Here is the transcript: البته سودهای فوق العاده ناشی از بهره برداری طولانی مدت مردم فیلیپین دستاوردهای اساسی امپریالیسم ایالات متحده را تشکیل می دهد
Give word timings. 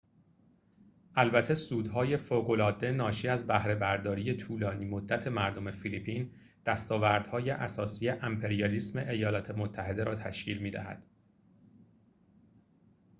البته 1.17 1.53
سودهای 1.55 2.17
فوق 2.17 2.49
العاده 2.49 2.91
ناشی 2.91 3.27
از 3.27 3.47
بهره 3.47 3.75
برداری 3.75 4.37
طولانی 4.37 4.85
مدت 4.85 5.27
مردم 5.27 5.71
فیلیپین 5.71 6.31
دستاوردهای 6.65 7.49
اساسی 7.49 8.09
امپریالیسم 8.09 8.99
ایالات 8.99 9.51
متحده 9.51 10.03
را 10.03 10.15
تشکیل 10.15 10.57
می 10.57 10.71
دهد 10.71 11.03